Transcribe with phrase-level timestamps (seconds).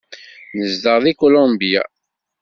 [0.57, 1.83] Nezdeɣ deg Kulumbya.